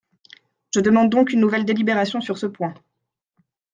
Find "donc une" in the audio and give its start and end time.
1.11-1.41